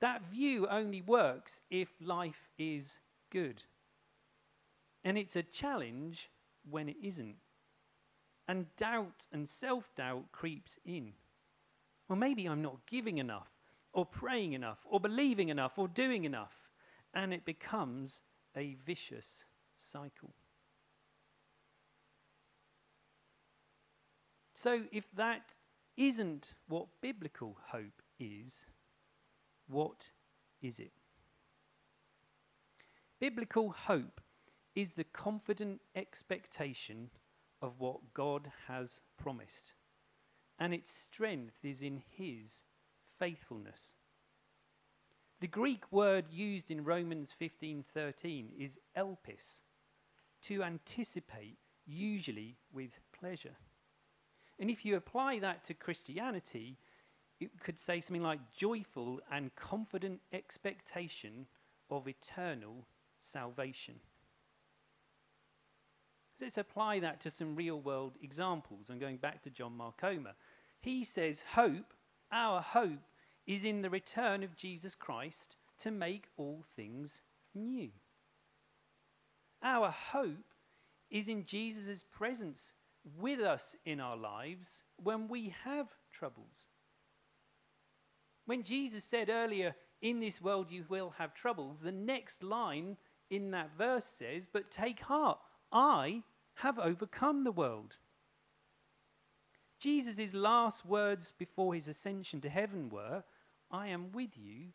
That 0.00 0.22
view 0.32 0.66
only 0.66 1.00
works 1.00 1.60
if 1.70 1.88
life 2.00 2.48
is 2.58 2.98
good. 3.30 3.62
And 5.04 5.16
it's 5.16 5.36
a 5.36 5.42
challenge 5.44 6.28
when 6.68 6.88
it 6.88 6.96
isn't. 7.02 7.36
And 8.52 8.66
doubt 8.76 9.26
and 9.32 9.48
self 9.48 9.94
doubt 9.94 10.30
creeps 10.30 10.78
in. 10.84 11.14
Well, 12.06 12.18
maybe 12.18 12.44
I'm 12.44 12.60
not 12.60 12.84
giving 12.84 13.16
enough, 13.16 13.48
or 13.94 14.04
praying 14.04 14.52
enough, 14.52 14.80
or 14.84 15.00
believing 15.00 15.48
enough, 15.48 15.78
or 15.78 15.88
doing 15.88 16.26
enough. 16.26 16.68
And 17.14 17.32
it 17.32 17.46
becomes 17.46 18.20
a 18.54 18.76
vicious 18.84 19.46
cycle. 19.78 20.34
So, 24.54 24.82
if 24.92 25.10
that 25.16 25.56
isn't 25.96 26.52
what 26.68 26.88
biblical 27.00 27.56
hope 27.68 28.02
is, 28.20 28.66
what 29.66 30.10
is 30.60 30.78
it? 30.78 30.92
Biblical 33.18 33.70
hope 33.70 34.20
is 34.74 34.92
the 34.92 35.04
confident 35.04 35.80
expectation 35.96 37.08
of 37.62 37.78
what 37.78 38.12
God 38.12 38.50
has 38.66 39.00
promised, 39.16 39.72
and 40.58 40.74
its 40.74 40.92
strength 40.92 41.64
is 41.64 41.80
in 41.80 42.02
His 42.10 42.64
faithfulness. 43.18 43.94
The 45.40 45.46
Greek 45.46 45.90
word 45.90 46.26
used 46.30 46.70
in 46.70 46.84
Romans 46.84 47.32
15:13 47.40 48.52
is 48.58 48.78
elpis, 48.96 49.62
to 50.42 50.62
anticipate, 50.62 51.58
usually 51.86 52.58
with 52.72 53.00
pleasure. 53.12 53.56
And 54.58 54.70
if 54.70 54.84
you 54.84 54.96
apply 54.96 55.38
that 55.38 55.64
to 55.64 55.74
Christianity, 55.74 56.78
it 57.40 57.58
could 57.60 57.78
say 57.78 58.00
something 58.00 58.22
like 58.22 58.52
joyful 58.52 59.20
and 59.30 59.54
confident 59.56 60.20
expectation 60.32 61.46
of 61.90 62.06
eternal 62.06 62.86
salvation. 63.18 64.00
Let's 66.40 66.58
apply 66.58 67.00
that 67.00 67.20
to 67.20 67.30
some 67.30 67.54
real 67.54 67.80
world 67.80 68.14
examples. 68.22 68.90
I'm 68.90 68.98
going 68.98 69.18
back 69.18 69.42
to 69.42 69.50
John 69.50 69.76
Mark 69.76 69.98
Comer. 69.98 70.34
He 70.80 71.04
says, 71.04 71.44
Hope, 71.54 71.94
our 72.32 72.60
hope, 72.60 73.06
is 73.46 73.64
in 73.64 73.82
the 73.82 73.90
return 73.90 74.42
of 74.42 74.56
Jesus 74.56 74.94
Christ 74.94 75.56
to 75.78 75.90
make 75.90 76.26
all 76.36 76.64
things 76.76 77.22
new. 77.54 77.90
Our 79.62 79.90
hope 79.90 80.54
is 81.10 81.28
in 81.28 81.44
Jesus' 81.44 82.04
presence 82.10 82.72
with 83.18 83.40
us 83.40 83.76
in 83.84 84.00
our 84.00 84.16
lives 84.16 84.82
when 84.96 85.28
we 85.28 85.54
have 85.64 85.88
troubles. 86.10 86.68
When 88.46 88.62
Jesus 88.62 89.04
said 89.04 89.28
earlier, 89.28 89.74
In 90.00 90.18
this 90.18 90.40
world 90.40 90.70
you 90.70 90.84
will 90.88 91.10
have 91.18 91.34
troubles, 91.34 91.80
the 91.80 91.92
next 91.92 92.42
line 92.42 92.96
in 93.30 93.50
that 93.52 93.70
verse 93.76 94.04
says, 94.04 94.48
But 94.52 94.70
take 94.70 95.00
heart, 95.00 95.38
I 95.72 96.22
have 96.54 96.78
overcome 96.78 97.44
the 97.44 97.52
world. 97.52 97.96
Jesus' 99.78 100.34
last 100.34 100.86
words 100.86 101.32
before 101.38 101.74
his 101.74 101.88
ascension 101.88 102.40
to 102.42 102.48
heaven 102.48 102.88
were, 102.88 103.24
I 103.70 103.88
am 103.88 104.12
with 104.12 104.30
you 104.36 104.68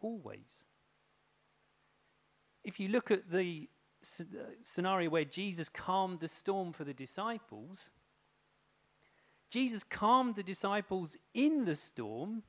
always. 0.00 0.66
If 2.62 2.78
you 2.78 2.88
look 2.88 3.10
at 3.10 3.30
the 3.30 3.68
uh, 4.20 4.24
scenario 4.62 5.10
where 5.10 5.24
Jesus 5.24 5.68
calmed 5.68 6.20
the 6.20 6.28
storm 6.28 6.72
for 6.72 6.84
the 6.84 6.94
disciples, 6.94 7.90
Jesus 9.50 9.82
calmed 9.82 10.36
the 10.36 10.42
disciples 10.42 11.16
in 11.34 11.64
the 11.64 11.76
storm 11.76 12.42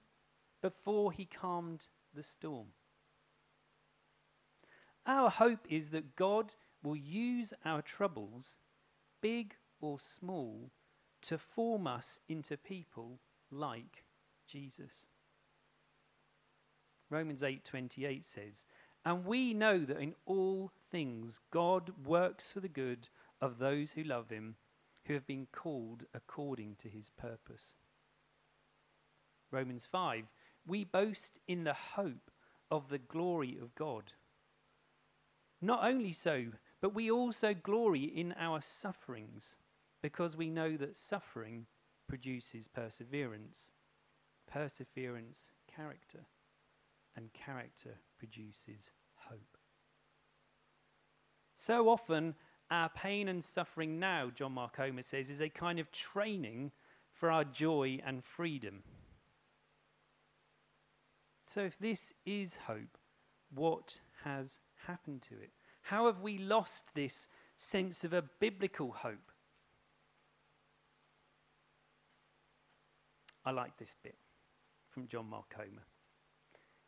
before 0.61 1.11
he 1.11 1.25
calmed 1.25 1.87
the 2.13 2.23
storm. 2.23 2.67
Our 5.05 5.29
hope 5.29 5.65
is 5.69 5.89
that 5.89 6.15
God 6.15 6.53
will 6.83 6.95
use 6.95 7.53
our 7.65 7.81
troubles, 7.81 8.57
big 9.21 9.55
or 9.79 9.99
small, 9.99 10.71
to 11.21 11.37
form 11.37 11.87
us 11.87 12.19
into 12.27 12.57
people 12.57 13.19
like 13.49 14.03
Jesus. 14.45 15.07
Romans 17.09 17.43
8:28 17.43 18.25
says, 18.25 18.65
"And 19.05 19.25
we 19.25 19.53
know 19.53 19.85
that 19.85 19.99
in 19.99 20.15
all 20.25 20.71
things 20.89 21.39
God 21.49 22.05
works 22.05 22.51
for 22.51 22.59
the 22.59 22.69
good 22.69 23.09
of 23.41 23.57
those 23.57 23.91
who 23.91 24.03
love 24.03 24.29
him, 24.29 24.55
who 25.05 25.13
have 25.13 25.27
been 25.27 25.47
called 25.47 26.05
according 26.13 26.75
to 26.77 26.89
his 26.89 27.09
purpose. 27.09 27.75
Romans 29.51 29.85
5 29.85 30.25
We 30.65 30.85
boast 30.85 31.39
in 31.47 31.65
the 31.65 31.73
hope 31.73 32.31
of 32.71 32.87
the 32.87 32.97
glory 32.97 33.57
of 33.57 33.75
God. 33.75 34.13
Not 35.61 35.83
only 35.83 36.13
so, 36.13 36.53
but 36.83 36.93
we 36.93 37.09
also 37.09 37.53
glory 37.53 38.03
in 38.03 38.35
our 38.37 38.61
sufferings, 38.61 39.55
because 40.01 40.35
we 40.35 40.49
know 40.49 40.75
that 40.75 40.97
suffering 40.97 41.65
produces 42.09 42.67
perseverance, 42.67 43.71
perseverance, 44.51 45.49
character, 45.73 46.25
and 47.15 47.31
character 47.31 47.97
produces 48.19 48.91
hope. 49.15 49.57
So 51.55 51.87
often, 51.87 52.35
our 52.69 52.89
pain 52.89 53.29
and 53.29 53.41
suffering 53.41 53.97
now, 53.97 54.29
John 54.35 54.51
Mark 54.51 54.75
Comer 54.75 55.03
says, 55.03 55.29
is 55.29 55.39
a 55.39 55.47
kind 55.47 55.79
of 55.79 55.89
training 55.93 56.69
for 57.13 57.31
our 57.31 57.45
joy 57.45 58.01
and 58.05 58.21
freedom. 58.25 58.83
So, 61.47 61.61
if 61.61 61.79
this 61.79 62.11
is 62.25 62.57
hope, 62.67 62.97
what 63.55 63.97
has 64.25 64.59
happened 64.85 65.21
to 65.21 65.35
it? 65.35 65.51
How 65.83 66.07
have 66.07 66.21
we 66.21 66.37
lost 66.37 66.85
this 66.95 67.27
sense 67.57 68.03
of 68.03 68.13
a 68.13 68.23
biblical 68.39 68.91
hope? 68.91 69.31
I 73.45 73.51
like 73.51 73.77
this 73.77 73.95
bit 74.01 74.15
from 74.89 75.07
John 75.07 75.29
Mark 75.29 75.49
Comer. 75.49 75.85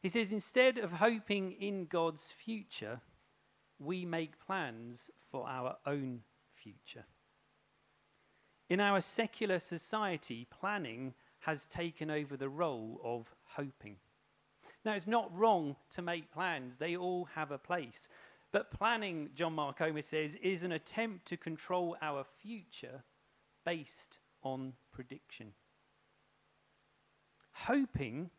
He 0.01 0.09
says, 0.09 0.31
instead 0.31 0.77
of 0.77 0.91
hoping 0.91 1.51
in 1.53 1.85
God's 1.85 2.31
future, 2.31 3.01
we 3.79 4.05
make 4.05 4.45
plans 4.45 5.11
for 5.31 5.47
our 5.47 5.75
own 5.85 6.21
future. 6.53 7.05
In 8.69 8.79
our 8.79 9.01
secular 9.01 9.59
society, 9.59 10.47
planning 10.49 11.13
has 11.39 11.65
taken 11.65 12.09
over 12.09 12.37
the 12.37 12.49
role 12.49 13.01
of 13.03 13.27
hoping. 13.43 13.97
Now, 14.85 14.93
it's 14.93 15.07
not 15.07 15.35
wrong 15.35 15.75
to 15.91 16.01
make 16.01 16.31
plans, 16.31 16.77
they 16.77 16.95
all 16.95 17.25
have 17.25 17.51
a 17.51 17.57
place. 17.57 18.07
But 18.55 18.71
planning, 18.71 19.31
John 19.35 19.51
Mark 19.51 19.81
says, 19.99 20.35
is 20.35 20.63
an 20.63 20.71
attempt 20.71 21.25
to 21.25 21.35
control 21.35 21.97
our 22.01 22.23
future 22.41 23.03
based 23.65 24.19
on 24.43 24.71
prediction. 24.93 25.51
Hoping, 27.51 28.29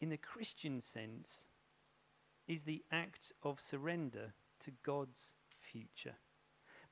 in 0.00 0.08
the 0.08 0.16
Christian 0.16 0.80
sense, 0.80 1.46
is 2.46 2.62
the 2.62 2.84
act 2.92 3.32
of 3.42 3.60
surrender 3.60 4.34
to 4.60 4.70
God's 4.86 5.32
future, 5.58 6.14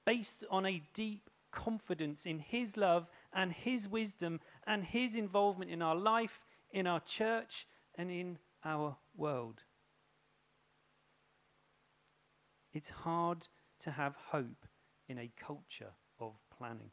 based 0.05 0.43
on 0.51 0.67
a 0.67 0.83
deep 0.93 1.31
confidence 1.53 2.27
in 2.27 2.41
His 2.41 2.77
love 2.77 3.07
and 3.35 3.53
His 3.53 3.87
wisdom 3.87 4.41
and 4.67 4.83
His 4.83 5.15
involvement 5.15 5.71
in 5.71 5.81
our 5.81 5.95
life, 5.95 6.41
in 6.73 6.89
our 6.89 7.03
church, 7.07 7.69
and 7.95 8.11
in 8.11 8.37
our 8.65 8.97
world. 9.17 9.63
It's 12.73 12.91
hard 12.91 13.49
to 13.81 13.91
have 13.91 14.15
hope 14.17 14.67
in 15.09 15.19
a 15.19 15.31
culture 15.37 15.93
of 16.21 16.33
planning. 16.57 16.91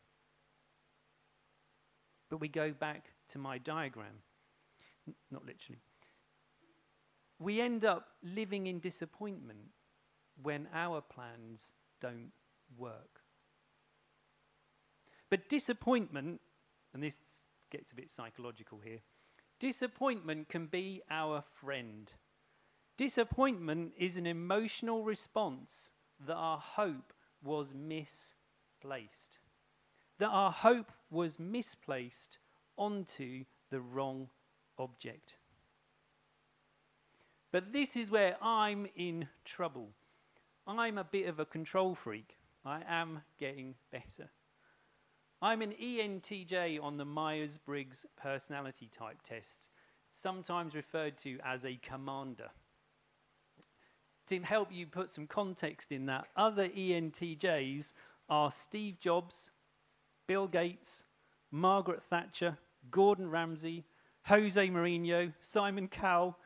But 2.29 2.37
we 2.37 2.47
go 2.47 2.71
back 2.71 3.11
to 3.29 3.37
my 3.37 3.57
diagram, 3.57 4.21
N- 5.07 5.15
not 5.31 5.45
literally. 5.45 5.79
We 7.39 7.61
end 7.61 7.85
up 7.85 8.07
living 8.23 8.67
in 8.67 8.79
disappointment 8.79 9.69
when 10.41 10.67
our 10.73 11.01
plans 11.01 11.73
don't 12.01 12.31
work. 12.77 13.21
But 15.29 15.49
disappointment, 15.49 16.41
and 16.93 17.03
this 17.03 17.19
gets 17.69 17.91
a 17.91 17.95
bit 17.95 18.09
psychological 18.11 18.79
here, 18.83 18.99
disappointment 19.59 20.49
can 20.49 20.67
be 20.67 21.01
our 21.09 21.43
friend. 21.61 22.11
Disappointment 22.97 23.93
is 23.95 24.17
an 24.17 24.25
emotional 24.25 25.03
response 25.03 25.91
that 26.25 26.35
our 26.35 26.57
hope 26.57 27.13
was 27.43 27.75
misplaced. 27.75 29.37
That 30.17 30.29
our 30.29 30.51
hope 30.51 30.91
was 31.11 31.37
misplaced 31.37 32.39
onto 32.75 33.45
the 33.69 33.79
wrong 33.79 34.29
object. 34.79 35.35
But 37.51 37.71
this 37.71 37.95
is 37.95 38.09
where 38.09 38.35
I'm 38.41 38.87
in 38.95 39.27
trouble. 39.45 39.89
I'm 40.65 40.97
a 40.97 41.03
bit 41.03 41.27
of 41.27 41.39
a 41.39 41.45
control 41.45 41.93
freak. 41.93 42.35
I 42.65 42.81
am 42.87 43.21
getting 43.39 43.75
better. 43.91 44.29
I'm 45.41 45.61
an 45.61 45.73
ENTJ 45.81 46.81
on 46.81 46.97
the 46.97 47.05
Myers 47.05 47.57
Briggs 47.57 48.07
personality 48.15 48.89
type 48.91 49.21
test, 49.23 49.69
sometimes 50.11 50.73
referred 50.73 51.15
to 51.19 51.37
as 51.45 51.63
a 51.63 51.75
commander. 51.75 52.49
To 54.27 54.39
help 54.41 54.71
you 54.71 54.85
put 54.85 55.09
some 55.09 55.25
context 55.25 55.91
in 55.91 56.05
that, 56.07 56.25
other 56.35 56.67
ENTJs 56.67 57.93
are 58.29 58.51
Steve 58.51 58.99
Jobs, 58.99 59.51
Bill 60.27 60.47
Gates, 60.47 61.03
Margaret 61.51 62.03
Thatcher, 62.03 62.57
Gordon 62.91 63.29
Ramsay, 63.29 63.85
Jose 64.23 64.67
Mourinho, 64.67 65.33
Simon 65.39 65.87
Cowell, 65.87 66.37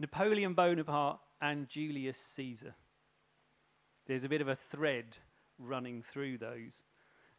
Napoleon 0.00 0.54
Bonaparte, 0.54 1.20
and 1.40 1.68
Julius 1.68 2.18
Caesar. 2.18 2.74
There's 4.06 4.24
a 4.24 4.28
bit 4.28 4.40
of 4.40 4.48
a 4.48 4.56
thread 4.56 5.16
running 5.58 6.02
through 6.02 6.38
those. 6.38 6.82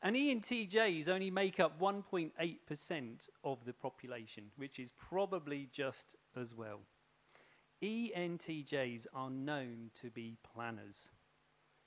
And 0.01 0.15
ENTJs 0.15 1.09
only 1.09 1.29
make 1.29 1.59
up 1.59 1.77
1.8% 1.81 3.29
of 3.43 3.65
the 3.65 3.73
population, 3.73 4.45
which 4.55 4.79
is 4.79 4.93
probably 4.97 5.67
just 5.73 6.15
as 6.39 6.55
well. 6.55 6.79
ENTJs 7.81 9.07
are 9.13 9.29
known 9.29 9.91
to 10.01 10.09
be 10.09 10.37
planners. 10.53 11.09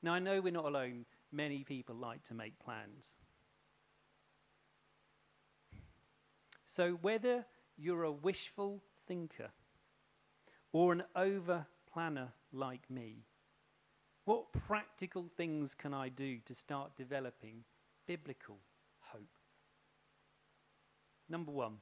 Now, 0.03 0.15
I 0.15 0.19
know 0.19 0.41
we're 0.41 0.53
not 0.53 0.65
alone. 0.65 1.05
Many 1.31 1.65
people 1.65 1.95
like 1.95 2.25
to 2.25 2.35
make 2.35 2.59
plans. 2.59 3.15
So, 6.65 6.93
whether 7.03 7.45
you're 7.77 8.05
a 8.05 8.13
wishful 8.13 8.83
thinker 9.07 9.51
or 10.73 10.93
an 10.93 11.03
over 11.15 11.67
planner 11.93 12.33
like 12.53 12.89
me, 12.91 13.25
what 14.25 14.53
practical 14.53 15.29
things 15.37 15.75
can 15.75 15.93
I 15.93 16.09
do 16.09 16.39
to 16.47 16.55
start 16.55 16.97
developing 16.97 17.65
biblical 18.07 18.59
hope? 19.01 19.37
Number 21.29 21.53
one, 21.53 21.79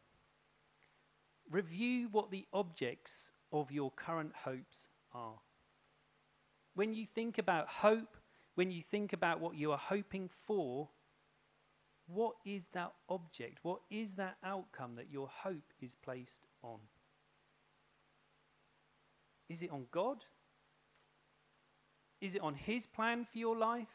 review 1.51 2.09
what 2.11 2.31
the 2.31 2.46
objects 2.53 3.31
of 3.52 3.70
your 3.70 3.90
current 3.92 4.32
hopes 4.44 4.88
are. 5.12 5.38
When 6.74 6.94
you 6.94 7.06
think 7.06 7.38
about 7.38 7.68
hope, 7.68 8.16
when 8.54 8.70
you 8.70 8.82
think 8.82 9.12
about 9.12 9.40
what 9.40 9.56
you 9.56 9.72
are 9.72 9.78
hoping 9.78 10.30
for, 10.46 10.88
what 12.06 12.34
is 12.44 12.68
that 12.72 12.92
object? 13.08 13.58
What 13.62 13.80
is 13.90 14.14
that 14.14 14.36
outcome 14.44 14.96
that 14.96 15.10
your 15.10 15.28
hope 15.28 15.72
is 15.80 15.94
placed 15.94 16.46
on? 16.62 16.78
Is 19.48 19.62
it 19.62 19.70
on 19.70 19.86
God? 19.90 20.24
Is 22.20 22.34
it 22.34 22.42
on 22.42 22.54
His 22.54 22.86
plan 22.86 23.26
for 23.30 23.38
your 23.38 23.56
life? 23.56 23.88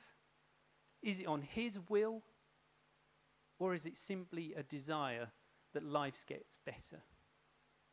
Is 1.02 1.20
it 1.20 1.28
on 1.28 1.42
His 1.42 1.78
will? 1.90 2.22
Or 3.60 3.74
is 3.74 3.86
it 3.86 3.98
simply 3.98 4.54
a 4.58 4.64
desire 4.64 5.30
that 5.74 5.84
life 5.84 6.26
gets 6.28 6.58
better? 6.66 7.02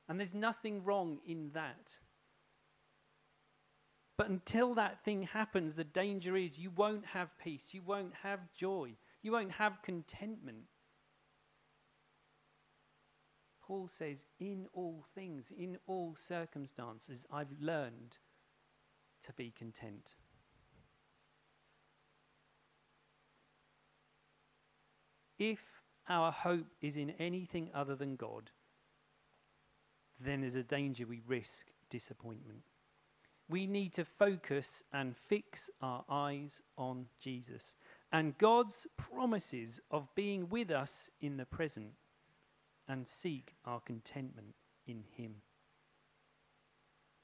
And 0.08 0.18
there's 0.18 0.34
nothing 0.34 0.84
wrong 0.84 1.18
in 1.26 1.50
that. 1.54 1.90
But 4.18 4.28
until 4.28 4.74
that 4.74 5.04
thing 5.04 5.22
happens, 5.22 5.74
the 5.74 5.84
danger 5.84 6.36
is 6.36 6.58
you 6.58 6.70
won't 6.70 7.06
have 7.06 7.36
peace, 7.42 7.70
you 7.72 7.82
won't 7.82 8.12
have 8.22 8.40
joy, 8.54 8.94
you 9.22 9.32
won't 9.32 9.52
have 9.52 9.82
contentment. 9.82 10.64
Paul 13.62 13.88
says, 13.88 14.26
in 14.38 14.66
all 14.74 15.06
things, 15.14 15.50
in 15.56 15.78
all 15.86 16.14
circumstances, 16.16 17.26
I've 17.32 17.52
learned 17.60 18.18
to 19.24 19.32
be 19.32 19.50
content. 19.56 20.14
If 25.38 25.60
our 26.08 26.30
hope 26.30 26.66
is 26.80 26.96
in 26.96 27.10
anything 27.18 27.70
other 27.74 27.96
than 27.96 28.16
God, 28.16 28.50
then 30.24 30.40
there's 30.40 30.54
a 30.54 30.62
danger 30.62 31.06
we 31.06 31.20
risk 31.26 31.66
disappointment. 31.90 32.60
We 33.48 33.66
need 33.66 33.92
to 33.94 34.04
focus 34.04 34.82
and 34.92 35.16
fix 35.16 35.68
our 35.80 36.04
eyes 36.08 36.62
on 36.78 37.06
Jesus 37.20 37.76
and 38.12 38.36
God's 38.38 38.86
promises 38.96 39.80
of 39.90 40.08
being 40.14 40.48
with 40.48 40.70
us 40.70 41.10
in 41.20 41.36
the 41.36 41.44
present 41.44 41.92
and 42.88 43.06
seek 43.06 43.54
our 43.64 43.80
contentment 43.80 44.54
in 44.86 45.04
Him. 45.16 45.34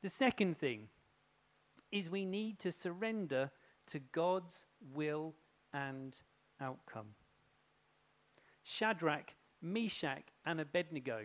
The 0.02 0.08
second 0.08 0.58
thing 0.58 0.88
is 1.90 2.10
we 2.10 2.24
need 2.24 2.58
to 2.60 2.72
surrender 2.72 3.50
to 3.86 3.98
God's 4.12 4.66
will 4.94 5.34
and 5.72 6.18
outcome. 6.60 7.08
Shadrach, 8.62 9.32
Meshach, 9.62 10.24
and 10.44 10.60
Abednego 10.60 11.22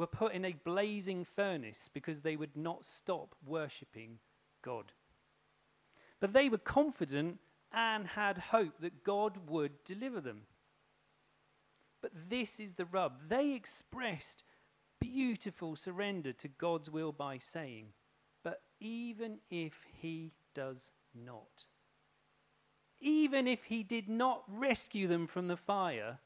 were 0.00 0.06
put 0.06 0.32
in 0.32 0.46
a 0.46 0.56
blazing 0.64 1.26
furnace 1.26 1.90
because 1.92 2.22
they 2.22 2.34
would 2.34 2.56
not 2.56 2.86
stop 2.86 3.34
worshipping 3.44 4.18
God. 4.62 4.92
But 6.20 6.32
they 6.32 6.48
were 6.48 6.56
confident 6.56 7.36
and 7.70 8.06
had 8.06 8.38
hope 8.38 8.80
that 8.80 9.04
God 9.04 9.36
would 9.46 9.84
deliver 9.84 10.22
them. 10.22 10.44
But 12.00 12.12
this 12.30 12.58
is 12.58 12.72
the 12.72 12.86
rub. 12.86 13.28
They 13.28 13.52
expressed 13.52 14.42
beautiful 15.00 15.76
surrender 15.76 16.32
to 16.32 16.48
God's 16.48 16.88
will 16.88 17.12
by 17.12 17.36
saying, 17.36 17.88
But 18.42 18.62
even 18.80 19.36
if 19.50 19.74
He 20.00 20.32
does 20.54 20.92
not, 21.14 21.66
even 23.00 23.46
if 23.46 23.64
He 23.64 23.82
did 23.82 24.08
not 24.08 24.44
rescue 24.48 25.08
them 25.08 25.26
from 25.26 25.46
the 25.46 25.58
fire, 25.58 26.20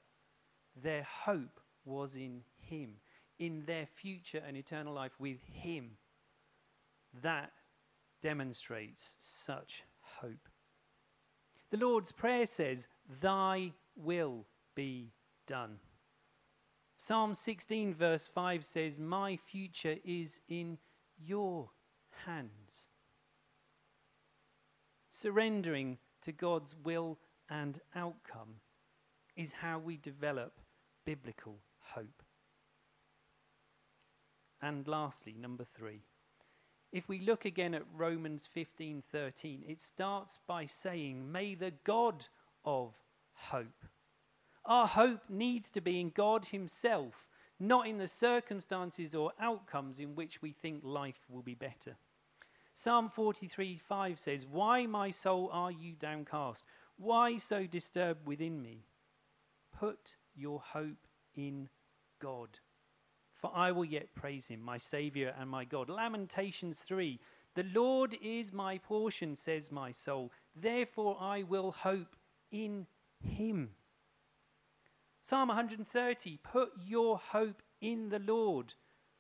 their 0.81 1.03
hope 1.03 1.61
was 1.85 2.15
in 2.15 2.43
Him, 2.61 2.99
in 3.39 3.65
their 3.67 3.87
future 3.87 4.43
and 4.47 4.57
eternal 4.57 4.95
life 4.95 5.19
with 5.19 5.39
Him. 5.53 5.91
That 7.23 7.53
demonstrates 8.23 9.17
such 9.19 9.83
hope. 10.01 10.49
The 11.71 11.77
Lord's 11.77 12.13
Prayer 12.13 12.47
says, 12.47 12.87
Thy 13.21 13.73
will 13.97 14.47
be 14.75 15.13
done. 15.47 15.79
Psalm 16.97 17.35
16, 17.35 17.95
verse 17.95 18.29
5 18.33 18.65
says, 18.65 18.99
My 18.99 19.37
future 19.37 19.97
is 20.05 20.41
in 20.49 20.79
your 21.19 21.71
hands. 22.25 22.89
Surrendering 25.11 25.99
to 26.23 26.33
God's 26.33 26.75
will 26.83 27.19
and 27.51 27.81
outcome 27.95 28.57
is 29.37 29.53
how 29.53 29.79
we 29.79 29.97
develop 29.97 30.61
biblical 31.05 31.59
hope. 31.79 32.24
And 34.65 34.89
lastly, 34.89 35.35
number 35.35 35.67
three. 35.77 36.01
If 36.91 37.07
we 37.07 37.21
look 37.21 37.45
again 37.45 37.75
at 37.75 37.85
Romans 37.93 38.47
15:13, 38.47 39.63
it 39.69 39.83
starts 39.83 40.39
by 40.47 40.65
saying, 40.65 41.31
"May 41.31 41.55
the 41.55 41.73
God 41.73 42.27
of 42.65 42.95
hope." 43.35 43.85
Our 44.65 44.87
hope 44.87 45.29
needs 45.29 45.71
to 45.73 45.83
be 45.83 46.01
in 46.01 46.09
God 46.09 46.47
himself, 46.47 47.29
not 47.59 47.87
in 47.87 47.99
the 47.99 48.09
circumstances 48.09 49.15
or 49.15 49.35
outcomes 49.39 50.01
in 50.01 50.15
which 50.15 50.41
we 50.41 50.53
think 50.53 50.83
life 50.83 51.29
will 51.29 51.43
be 51.43 51.55
better. 51.55 51.99
Psalm 52.73 53.11
43:5 53.11 54.19
says, 54.19 54.47
"Why, 54.47 54.87
my 54.87 55.11
soul, 55.11 55.51
are 55.51 55.73
you 55.73 55.95
downcast? 55.95 56.65
Why 56.97 57.37
so 57.37 57.67
disturbed 57.67 58.27
within 58.27 58.63
me? 58.63 58.87
Put 59.73 60.17
your 60.35 60.63
hope 60.63 61.07
in 61.35 61.69
God." 62.19 62.61
For 63.45 63.55
I 63.55 63.73
will 63.73 63.85
yet 63.85 64.15
praise 64.15 64.47
him, 64.49 64.63
my 64.63 64.79
Saviour 64.79 65.35
and 65.39 65.51
my 65.51 65.67
God. 65.67 65.91
Lamentations 65.91 66.81
3 66.81 67.21
The 67.55 67.67
Lord 67.75 68.17
is 68.23 68.55
my 68.55 68.79
portion, 68.79 69.37
says 69.37 69.71
my 69.71 69.93
soul. 69.93 70.33
Therefore 70.57 71.19
I 71.21 71.43
will 71.43 71.71
hope 71.71 72.17
in 72.51 72.87
him. 73.21 73.69
Psalm 75.21 75.49
130 75.49 76.39
Put 76.43 76.73
your 76.87 77.19
hope 77.19 77.61
in 77.83 78.09
the 78.09 78.19
Lord. 78.19 78.73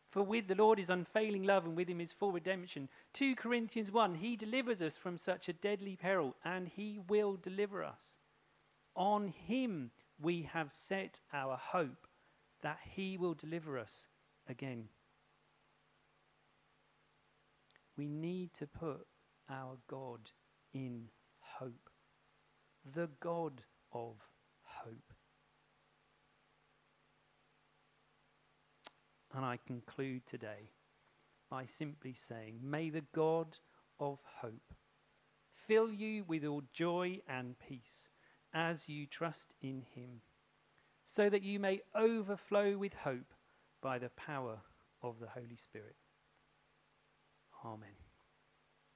For 0.08 0.22
with 0.22 0.48
the 0.48 0.54
Lord 0.54 0.78
is 0.78 0.88
unfailing 0.88 1.42
love, 1.42 1.66
and 1.66 1.76
with 1.76 1.90
him 1.90 2.00
is 2.00 2.14
full 2.14 2.32
redemption. 2.32 2.88
2 3.12 3.34
Corinthians 3.34 3.92
1 3.92 4.14
He 4.14 4.37
delivers 4.37 4.80
us 4.80 4.96
from 4.96 5.18
such 5.18 5.50
a 5.50 5.52
deadly 5.52 5.96
peril, 5.96 6.34
and 6.46 6.66
he 6.66 6.98
will 7.08 7.37
deliver 7.37 7.84
us. 7.84 8.16
On 8.96 9.28
him 9.28 9.90
we 10.18 10.44
have 10.44 10.72
set 10.72 11.20
our 11.34 11.58
hope 11.58 12.08
that 12.62 12.78
he 12.82 13.18
will 13.18 13.34
deliver 13.34 13.78
us 13.78 14.08
again. 14.48 14.88
We 17.96 18.09
need 18.09 18.52
to 18.54 18.66
put 18.66 19.07
our 19.48 19.76
God 19.88 20.30
in 20.72 21.04
hope, 21.40 21.90
the 22.94 23.09
God 23.20 23.62
of 23.92 24.16
hope. 24.62 25.12
And 29.35 29.44
I 29.44 29.59
conclude 29.66 30.26
today 30.26 30.70
by 31.50 31.66
simply 31.66 32.14
saying, 32.14 32.59
May 32.62 32.90
the 32.90 33.04
God 33.14 33.57
of 33.98 34.18
hope 34.40 34.74
fill 35.66 35.92
you 35.92 36.24
with 36.24 36.44
all 36.44 36.62
joy 36.72 37.20
and 37.28 37.57
peace 37.59 38.09
as 38.52 38.88
you 38.88 39.07
trust 39.07 39.52
in 39.61 39.83
him, 39.94 40.20
so 41.04 41.28
that 41.28 41.42
you 41.42 41.59
may 41.59 41.80
overflow 41.96 42.76
with 42.76 42.94
hope 42.94 43.33
by 43.84 43.98
the 43.98 44.08
power 44.16 44.56
of 45.02 45.20
the 45.20 45.28
Holy 45.28 45.58
Spirit. 45.58 45.94
Amen. 47.62 48.03